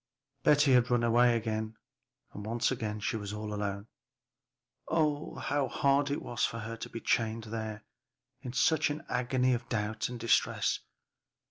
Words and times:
Betty 0.41 0.73
had 0.73 0.89
run 0.89 1.03
away 1.03 1.37
again, 1.37 1.77
and 2.33 3.03
she 3.03 3.17
was 3.17 3.33
all 3.33 3.53
alone. 3.53 3.85
Oh, 4.87 5.35
how 5.35 5.67
hard 5.67 6.09
it 6.09 6.23
was 6.23 6.43
for 6.43 6.57
her 6.61 6.75
to 6.75 6.89
be 6.89 6.99
chained 6.99 7.43
there 7.43 7.83
in 8.41 8.51
such 8.51 8.89
an 8.89 9.05
agony 9.09 9.53
of 9.53 9.69
doubt 9.69 10.09
and 10.09 10.19
distress! 10.19 10.79